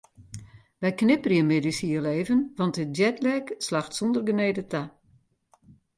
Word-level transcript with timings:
Wy 0.81 0.89
knipperje 0.99 1.43
middeis 1.51 1.79
hiel 1.83 2.07
even 2.19 2.41
want 2.57 2.75
de 2.79 2.83
jetlag 2.97 3.45
slacht 3.67 3.93
sûnder 3.97 4.23
genede 4.27 4.63
ta. 4.71 4.83